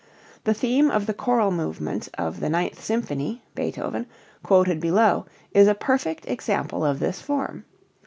The 0.45 0.55
theme 0.55 0.89
of 0.89 1.05
the 1.05 1.13
choral 1.13 1.51
movement 1.51 2.09
of 2.17 2.39
the 2.39 2.49
Ninth 2.49 2.83
Symphony 2.83 3.43
(Beethoven) 3.53 4.07
quoted 4.41 4.79
below 4.79 5.27
is 5.51 5.67
a 5.67 5.75
perfect 5.75 6.25
example 6.27 6.83
of 6.83 6.97
this 6.97 7.21
form. 7.21 7.65